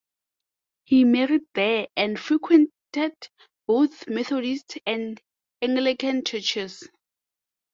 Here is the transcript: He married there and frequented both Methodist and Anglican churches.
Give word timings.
He 0.83 1.03
married 1.03 1.43
there 1.53 1.87
and 1.95 2.19
frequented 2.19 2.71
both 3.67 4.07
Methodist 4.07 4.79
and 4.83 5.21
Anglican 5.61 6.25
churches. 6.25 6.89